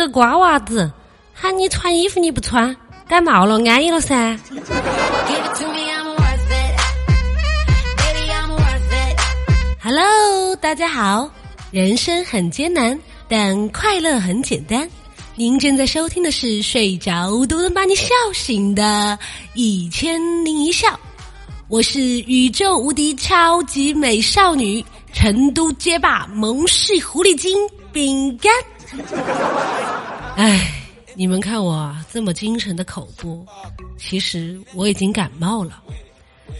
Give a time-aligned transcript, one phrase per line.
[0.00, 0.90] 个瓜娃子，
[1.34, 2.74] 喊你穿衣服你不穿，
[3.06, 4.38] 感冒了安逸了噻。
[9.82, 11.28] Hello，大家好，
[11.70, 14.88] 人生很艰难，但快乐很简单。
[15.34, 19.18] 您正在收听的是睡着都能把你笑醒的
[19.52, 20.88] 《一千零一笑》，
[21.68, 24.82] 我是宇宙无敌超级美少女，
[25.12, 27.54] 成都街霸萌系狐狸精
[27.92, 28.50] 饼干。
[30.36, 30.72] 哎，
[31.14, 33.44] 你们看我这么精神的口播，
[33.96, 35.82] 其实我已经感冒了。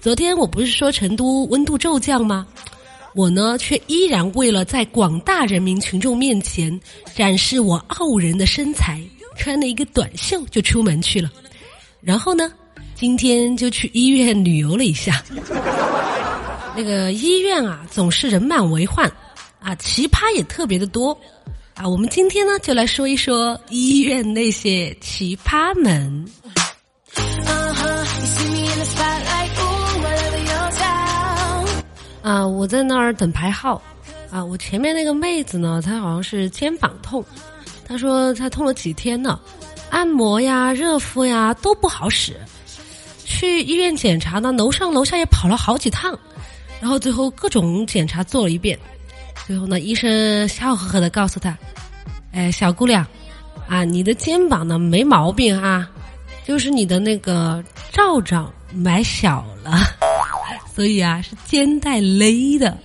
[0.00, 2.46] 昨天我不是说成都温度骤降吗？
[3.14, 6.78] 我呢，却依然为了在广大人民群众面前
[7.14, 9.00] 展示我傲人的身材，
[9.36, 11.32] 穿了一个短袖就出门去了。
[12.00, 12.52] 然后呢，
[12.94, 15.24] 今天就去医院旅游了一下。
[16.76, 19.10] 那个医院啊，总是人满为患，
[19.60, 21.18] 啊，奇葩也特别的多。
[21.78, 26.28] 啊，我们今天呢，就来说一说医院那些奇葩们。
[32.20, 33.80] 啊，我在那儿等排号，
[34.28, 37.24] 啊，我前面那个妹子呢，她好像是肩膀痛，
[37.86, 39.38] 她说她痛了几天呢，
[39.88, 42.36] 按摩呀、热敷呀都不好使，
[43.24, 46.18] 去医院检查呢，楼上楼下也跑了好几趟，
[46.80, 48.78] 然后最后各种检查做了一遍，
[49.46, 51.56] 最后呢，医生笑呵呵的告诉她，
[52.32, 53.06] 哎，小姑娘，
[53.68, 55.88] 啊，你的肩膀呢没毛病啊，
[56.46, 57.62] 就是你的那个
[57.92, 59.78] 罩罩买小了。
[60.74, 62.76] 所以啊，是肩带勒的。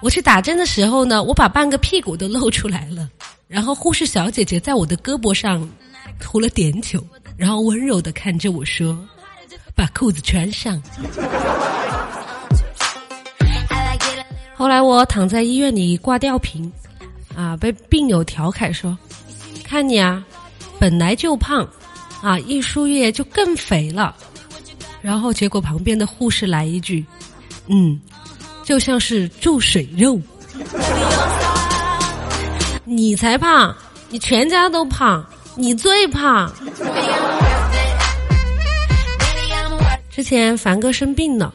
[0.00, 3.08] 我去打针的时候呢，我把半个屁股都露出来了。
[3.48, 5.68] 然后护士小姐姐在我的胳膊上
[6.20, 7.04] 涂了碘酒，
[7.36, 8.98] 然后温柔的看着我说
[9.76, 10.80] ：“把裤子穿上。”
[14.62, 16.70] 后来我躺在医院里挂吊瓶，
[17.34, 18.96] 啊，被病友调侃说
[19.66, 20.24] ：“看你啊，
[20.78, 21.68] 本来就胖。”
[22.22, 24.14] 啊，一输液就更肥了，
[25.00, 27.04] 然后结果旁边的护士来一句
[27.66, 28.00] ：“嗯，
[28.62, 30.16] 就像是注水肉。
[32.86, 33.74] ”你才胖，
[34.10, 36.48] 你全家都胖，你最胖。
[40.08, 41.52] 之前凡哥生病了，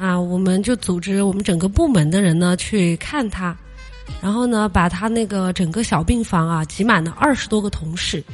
[0.00, 3.54] 啊，我们就组织我们整个部门的人呢去看他，
[4.22, 8.24] 然后呢把他那个整个小病房啊挤满了二十多个同事。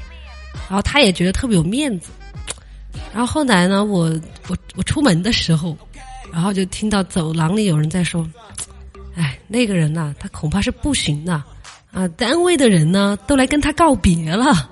[0.69, 2.11] 然后他也觉得特别有面子，
[3.13, 4.09] 然后后来呢，我
[4.49, 5.77] 我我出门的时候，
[6.33, 8.27] 然后就听到走廊里有人在说
[9.17, 11.35] ：“哎，那个人呐，他恐怕是不行的
[11.93, 12.09] 啊！
[12.17, 14.47] 单位的人呢，都来跟他告别了。”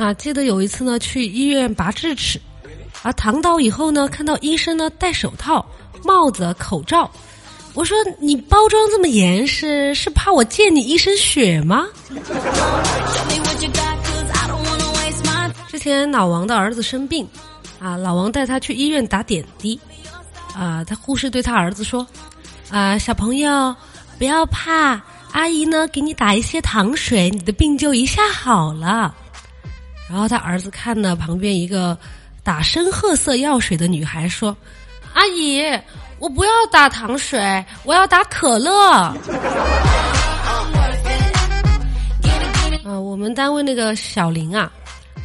[0.00, 2.40] 啊，记得有一次呢，去医院拔智齿，
[3.06, 5.64] 啊，躺倒以后呢，看到医生呢戴手套、
[6.02, 7.08] 帽子、口罩。
[7.72, 11.86] 我说你包装这么严实，是怕我溅你一身血吗？
[15.68, 17.24] 之前老王的儿子生病，
[17.78, 19.78] 啊，老王带他去医院打点滴，
[20.52, 22.04] 啊，他护士对他儿子说，
[22.72, 23.72] 啊，小朋友
[24.18, 25.00] 不要怕，
[25.30, 29.14] 阿姨呢给你打一些糖水，你的病就一下好了。
[30.10, 31.96] 然后他儿子看了旁边一个
[32.46, 34.56] 打深褐色药水的女孩说，
[35.14, 35.60] 阿姨。
[36.20, 38.72] 我不要打糖水，我要打可乐。
[38.92, 39.14] 啊，
[42.84, 44.72] 我们单位那个小林啊，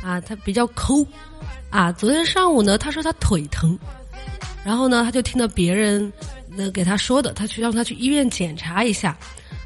[0.04, 1.06] 啊，他比较抠，
[1.70, 3.78] 啊，昨天上午呢，他说他腿疼，
[4.66, 6.12] 然后呢，他就听到别人
[6.50, 9.16] 那给他说的，他去让他去医院检查一下，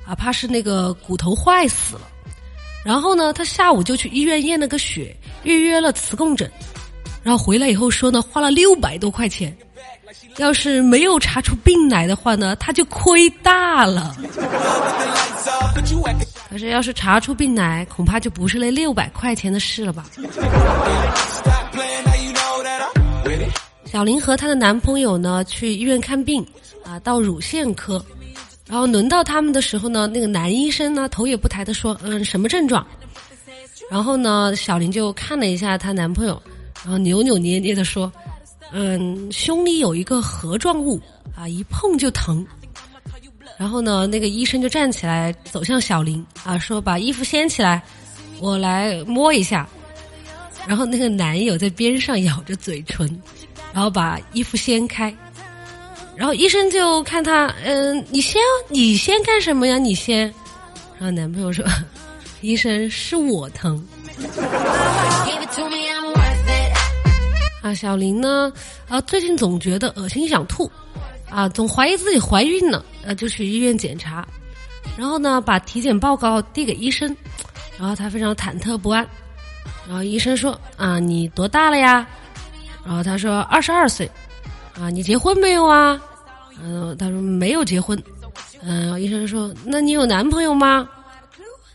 [0.05, 2.01] 啊，怕是那个骨头坏死了。
[2.83, 6.51] 然后呢，他下午就去医院验了个血，预约了磁共振，
[7.25, 9.57] 然后回来以后说呢，花了六百多块钱。
[10.37, 14.15] 要是没有查出病来的话呢，他就亏大了。
[16.49, 20.05] 可是要是查出病来，恐怕就不是那六百块钱的事了吧？
[23.85, 26.45] 小林和她的男朋友呢去医院看病
[26.83, 28.03] 啊，到乳腺科，
[28.67, 32.85] 然后轮到他们的时候呢，那个男医生呢头也不抬的说：“嗯，什么症状？”
[33.89, 36.41] 然后呢，小林就看了一下她男朋友，
[36.85, 38.09] 然后扭扭捏捏的说。
[38.71, 40.99] 嗯，胸里有一个盒状物
[41.35, 42.45] 啊，一碰就疼。
[43.57, 47.81] 然后呢，那个医生就站起来走向小林啊，说：“把衣服掀起来，
[48.41, 49.69] 我来摸一下。”
[50.67, 53.07] 然后那个男友在边上咬着嘴唇，
[53.71, 55.15] 然后把衣服掀开。
[56.15, 59.77] 然后医生就看他，嗯，你先，你先干什么呀？
[59.77, 60.21] 你先。
[60.97, 61.63] 然后男朋友说
[62.41, 63.81] ：“医生是我疼。”
[67.65, 68.53] 啊，小林呢？
[68.87, 70.71] 啊，最近总觉得恶心想吐，
[71.31, 74.23] 啊，总怀疑自己怀孕了，呃，就去医院检查，
[74.95, 77.17] 然后呢，把体检报告递给医生，
[77.79, 79.03] 然后他非常忐忑不安，
[79.87, 82.07] 然后医生说啊，你多大了呀？
[82.85, 84.07] 然后他说二十二岁，
[84.79, 85.99] 啊，你结婚没有啊？
[86.61, 87.99] 嗯，他说没有结婚，
[88.61, 90.87] 嗯，医生说那你有男朋友吗？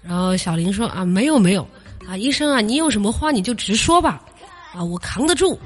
[0.04, 1.66] 然后小林说啊，没有没有，
[2.08, 4.22] 啊，医生啊，你有什么话你就直说吧，
[4.72, 5.58] 啊，我扛得住。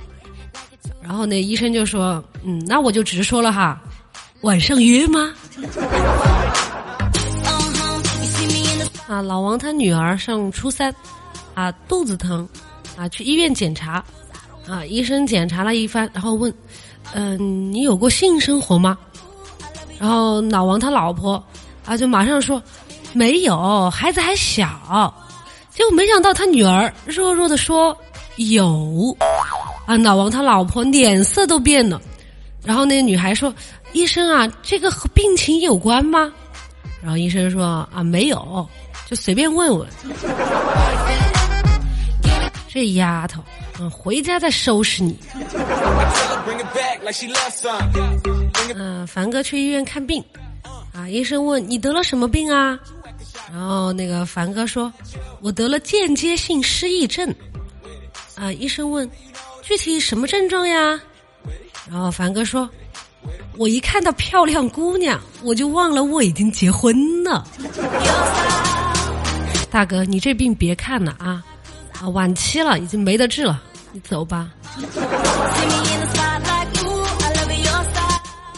[1.04, 3.78] 然后那医生就说，嗯，那我就直说了哈，
[4.40, 5.32] 晚上约吗？
[9.06, 10.92] 啊，老王他女儿上初三，
[11.52, 12.48] 啊，肚子疼，
[12.96, 14.02] 啊，去医院检查，
[14.66, 16.52] 啊，医生检查了一番，然后问，
[17.12, 18.96] 嗯，你有过性生活吗？
[20.00, 21.42] 然后老王他老婆，
[21.84, 22.60] 啊，就马上说。
[23.16, 25.14] 没有，孩子还小，
[25.72, 27.96] 结果没想到他女儿弱弱的说
[28.38, 29.16] 有，
[29.86, 32.00] 啊，老王他老婆脸色都变了，
[32.64, 33.54] 然后那个女孩说
[33.92, 36.32] ：“医生啊，这个和病情有关吗？”
[37.02, 38.66] 然后医生说：“啊，没有，
[39.06, 39.86] 就随便问问。”
[42.66, 43.42] 这丫头，
[43.78, 45.16] 嗯，回家再收拾你。
[48.75, 50.25] 嗯，凡哥去医院看病，
[50.92, 52.78] 啊，医生问你得了什么病啊？
[53.52, 54.92] 然后那个凡哥说
[55.40, 57.32] ：“我得了间接性失忆症。”
[58.34, 59.08] 啊，医生问
[59.64, 61.00] ：“具体什么症状呀？”
[61.90, 62.69] 然后凡哥说
[63.58, 67.46] ：“我一看到漂亮姑娘，我就忘了我已经结婚了。”
[69.70, 71.43] 大哥，你这病别看了啊，
[72.00, 73.62] 啊，晚期了，已经没得治了，
[73.93, 74.50] 你走吧。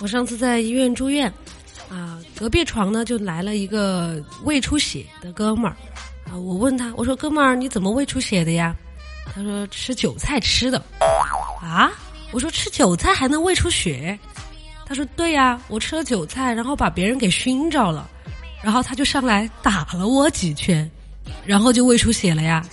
[0.03, 1.33] 我上次在医院住院。
[1.89, 5.77] 啊隔壁床呢，就来了一个胃出血的哥们儿，
[6.29, 8.77] 啊，我问他，我说哥们儿你怎么胃出血的呀？
[9.35, 10.83] 他说吃韭菜吃的，
[11.61, 11.91] 啊，
[12.33, 14.19] 我说吃韭菜还能胃出血？
[14.87, 18.09] 他说对呀，我吃了韭菜，然后把别人给熏着了，
[18.63, 20.89] 然后他就上来打了我几拳，
[21.45, 22.65] 然后就胃出血了呀。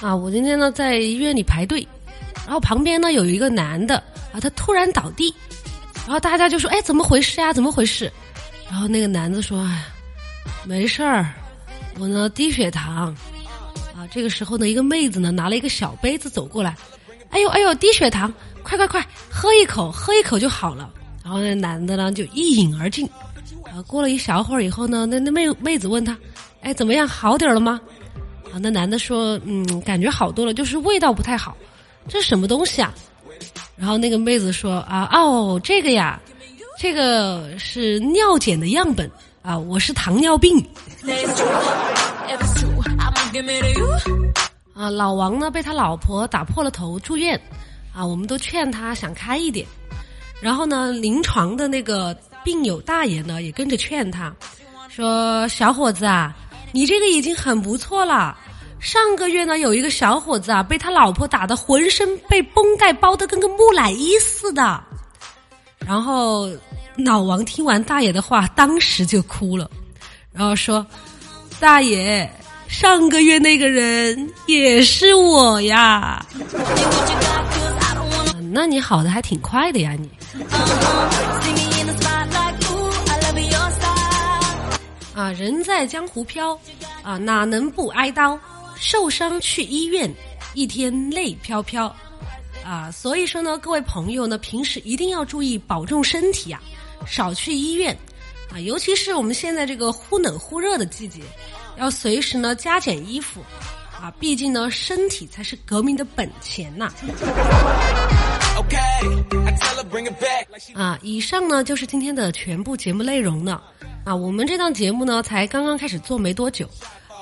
[0.00, 1.86] 啊，我今天呢在医院里排队，
[2.44, 3.96] 然后旁边呢有一个男的，
[4.32, 5.34] 啊，他突然倒地。
[6.06, 7.50] 然后大家就说：“哎，怎么回事呀？
[7.50, 8.12] 怎么回事？”
[8.70, 9.86] 然后那个男的说：“哎，
[10.64, 11.32] 没事儿，
[11.98, 13.14] 我呢低血糖。”
[13.96, 16.76] 啊，这个时候呢，一个妹子呢拿了一个小杯子走过来
[17.30, 18.32] ，“哎呦哎呦，低血糖，
[18.64, 20.90] 快快快，喝一口，喝一口就好了。”
[21.22, 23.08] 然后那男的呢就一饮而尽。
[23.64, 26.18] 啊，过了一小会儿以后呢，那那妹妹子问他
[26.60, 27.80] ：“哎，怎么样，好点了吗？”
[28.52, 31.56] 啊，那男的说：“嗯，感觉好多了，就是味道不太好。
[32.08, 32.92] 这是什么东西啊？”
[33.76, 36.20] 然后那个妹子说啊哦这个呀，
[36.78, 39.10] 这个是尿检的样本
[39.44, 40.58] 啊，我是糖尿病。
[44.72, 47.38] 啊，老王呢被他老婆打破了头住院，
[47.94, 49.66] 啊，我们都劝他想开一点。
[50.40, 54.34] 然后呢，临床的那个病友大爷呢也跟着劝他，
[54.88, 56.34] 说小伙子啊，
[56.72, 58.34] 你这个已经很不错了。
[58.80, 64.82] 上个月呢，有一个小伙子啊，被他老婆打的浑身被绷带包的跟个木乃伊似的。
[65.80, 66.48] 然后
[66.96, 69.70] 老王听完大爷的话，当时就哭了，
[70.32, 70.86] 然后说
[71.58, 72.28] ：“大爷，
[72.68, 76.24] 上个月那个人也是我呀。”
[78.52, 80.08] 那你好的还挺快的呀，你。
[85.14, 86.56] 啊，人在江湖飘，
[87.02, 88.38] 啊，哪能不挨刀？
[88.76, 90.12] 受伤去医院，
[90.54, 91.94] 一天泪飘飘，
[92.64, 96.62] 啊，所以说呢，各位朋友呢，平时一定要注意保重身体啊，
[97.06, 97.96] 少去医院，
[98.50, 101.20] 啊，尤其是我们现在这个忽冷忽热的季节，
[101.76, 103.42] 要随时呢加减衣服，
[104.00, 106.90] 啊，毕竟呢身体才是革命的本钱呐。
[110.74, 113.62] 啊，以上呢就是今天的全部节目内容了，
[114.04, 116.66] 啊，我们这档节目呢才刚刚开始做没多久。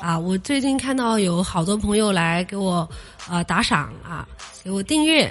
[0.02, 2.88] 啊，我最近看到有好多朋友来给我，
[3.30, 4.26] 呃，打赏啊，
[4.64, 5.26] 给我订阅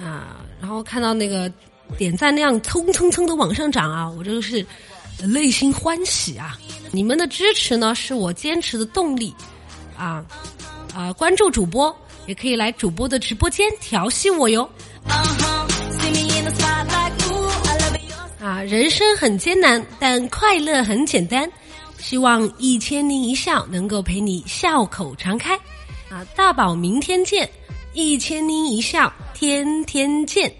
[0.00, 1.50] 啊，然后看到那个
[1.98, 4.64] 点赞量蹭蹭蹭的往上涨啊，我这个是
[5.26, 6.56] 内心欢喜啊！
[6.92, 9.34] 你们的支持呢，是我坚持的动力
[9.98, 10.24] 啊
[10.94, 11.12] 啊！
[11.14, 11.92] 关注主播，
[12.26, 14.70] 也可以来主播的直播间调戏我哟！
[18.40, 21.50] 啊，人生很艰难，但快乐很简单。
[22.02, 25.54] 希望一千零一笑能够陪你笑口常开，
[26.10, 27.48] 啊，大宝明天见，
[27.94, 30.52] 一千零一笑天天见，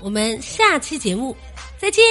[0.00, 1.34] 我们下期节目
[1.78, 2.02] 再见。